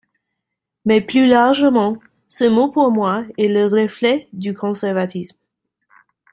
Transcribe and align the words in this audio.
Mais 0.83 0.99
plus 0.99 1.27
largement, 1.27 1.95
ce 2.27 2.45
mot 2.45 2.71
pour 2.71 2.89
moi 2.89 3.23
est 3.37 3.47
le 3.47 3.67
reflet 3.67 4.27
du 4.33 4.55
conservatisme 4.55 5.37